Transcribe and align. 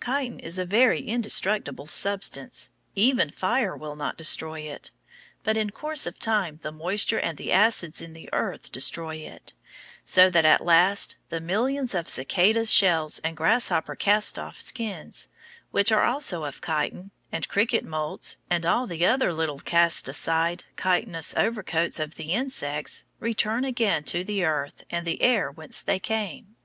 Chitin 0.00 0.40
is 0.40 0.58
a 0.58 0.64
very 0.66 0.98
indestructible 1.00 1.86
substance; 1.86 2.70
even 2.96 3.30
fire 3.30 3.76
will 3.76 3.94
not 3.94 4.16
destroy 4.18 4.62
it, 4.62 4.90
but 5.44 5.56
in 5.56 5.70
course 5.70 6.08
of 6.08 6.18
time 6.18 6.58
the 6.62 6.72
moisture 6.72 7.20
and 7.20 7.38
the 7.38 7.52
acids 7.52 8.02
in 8.02 8.12
the 8.12 8.28
earth 8.32 8.72
destroy 8.72 9.14
it, 9.14 9.52
so 10.04 10.28
that 10.28 10.44
at 10.44 10.64
last 10.64 11.14
the 11.28 11.40
millions 11.40 11.94
of 11.94 12.08
cicada 12.08 12.66
shells 12.66 13.20
and 13.20 13.36
grasshopper 13.36 13.94
cast 13.94 14.40
off 14.40 14.60
skins, 14.60 15.28
which 15.70 15.92
are 15.92 16.02
also 16.02 16.42
of 16.42 16.60
chitin, 16.60 17.12
and 17.30 17.46
cricket 17.46 17.84
moults, 17.84 18.38
and 18.50 18.66
all 18.66 18.88
the 18.88 19.06
other 19.06 19.32
little 19.32 19.60
cast 19.60 20.08
aside 20.08 20.64
chitinous 20.76 21.32
overcoats 21.36 22.00
of 22.00 22.16
the 22.16 22.32
insects, 22.32 23.04
return 23.20 23.64
again 23.64 24.02
to 24.02 24.24
the 24.24 24.44
earth 24.44 24.82
and 24.90 25.06
the 25.06 25.22
air 25.22 25.48
whence 25.48 25.80
they 25.80 26.00
came. 26.00 26.56